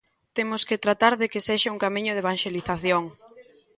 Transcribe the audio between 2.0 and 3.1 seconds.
de evanxelización.